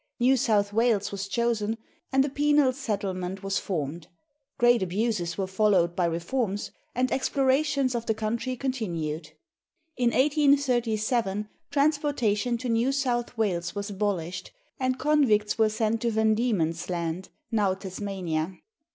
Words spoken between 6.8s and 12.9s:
and explorations of the country continued. In 1837 transportation to